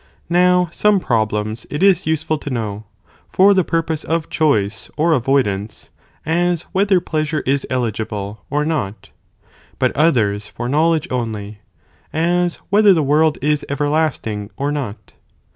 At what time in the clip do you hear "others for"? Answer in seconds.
9.95-10.67